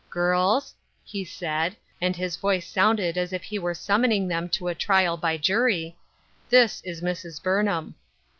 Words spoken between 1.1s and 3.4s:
had said, and his voice sounded as